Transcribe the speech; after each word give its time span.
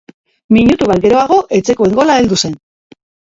Minutu 0.55 0.87
bat 0.91 1.03
geroago 1.03 1.37
etxekoen 1.59 1.93
gola 2.01 2.17
heldu 2.21 2.41
zen. 2.47 2.57